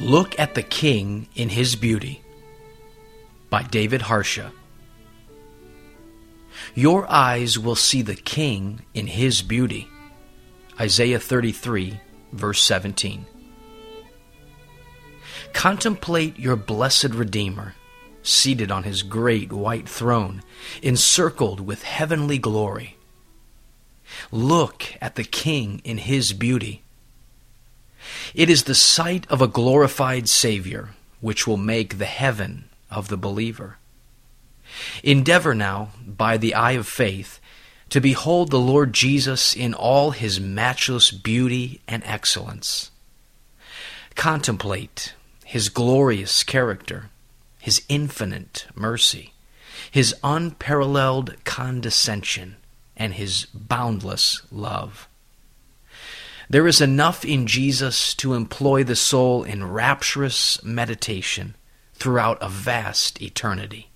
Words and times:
Look 0.00 0.38
at 0.38 0.54
the 0.54 0.62
King 0.62 1.28
in 1.34 1.48
His 1.48 1.74
Beauty 1.74 2.22
by 3.50 3.64
David 3.64 4.02
Harsha. 4.02 4.52
Your 6.74 7.10
eyes 7.10 7.58
will 7.58 7.74
see 7.74 8.02
the 8.02 8.14
King 8.14 8.82
in 8.94 9.08
His 9.08 9.42
beauty. 9.42 9.88
Isaiah 10.78 11.18
33, 11.18 12.00
verse 12.32 12.62
17. 12.62 13.26
Contemplate 15.52 16.38
your 16.38 16.54
blessed 16.54 17.10
Redeemer, 17.10 17.74
seated 18.22 18.70
on 18.70 18.84
his 18.84 19.02
great 19.02 19.52
white 19.52 19.88
throne, 19.88 20.42
encircled 20.82 21.58
with 21.58 21.82
heavenly 21.82 22.38
glory. 22.38 22.96
Look 24.30 24.84
at 25.00 25.16
the 25.16 25.24
King 25.24 25.80
in 25.82 25.98
his 25.98 26.32
beauty. 26.32 26.84
It 28.34 28.50
is 28.50 28.64
the 28.64 28.74
sight 28.74 29.26
of 29.30 29.40
a 29.40 29.48
glorified 29.48 30.28
Savior 30.28 30.90
which 31.20 31.46
will 31.46 31.56
make 31.56 31.98
the 31.98 32.06
heaven 32.06 32.68
of 32.90 33.08
the 33.08 33.16
believer. 33.16 33.78
Endeavor 35.02 35.54
now, 35.54 35.90
by 36.06 36.36
the 36.36 36.54
eye 36.54 36.72
of 36.72 36.86
faith, 36.86 37.40
to 37.90 38.00
behold 38.00 38.50
the 38.50 38.58
Lord 38.58 38.92
Jesus 38.92 39.54
in 39.56 39.72
all 39.72 40.10
his 40.10 40.38
matchless 40.38 41.10
beauty 41.10 41.80
and 41.88 42.02
excellence. 42.04 42.90
Contemplate 44.14 45.14
his 45.44 45.70
glorious 45.70 46.44
character, 46.44 47.08
his 47.58 47.82
infinite 47.88 48.66
mercy, 48.74 49.32
his 49.90 50.14
unparalleled 50.22 51.36
condescension, 51.44 52.56
and 52.96 53.14
his 53.14 53.46
boundless 53.54 54.42
love. 54.52 55.08
There 56.50 56.66
is 56.66 56.80
enough 56.80 57.26
in 57.26 57.46
Jesus 57.46 58.14
to 58.14 58.32
employ 58.32 58.82
the 58.82 58.96
soul 58.96 59.44
in 59.44 59.70
rapturous 59.70 60.62
meditation 60.64 61.54
throughout 61.92 62.38
a 62.40 62.48
vast 62.48 63.20
eternity. 63.20 63.90